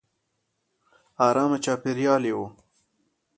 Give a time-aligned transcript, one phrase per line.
[1.27, 2.39] ارامه چاپېریال یې و.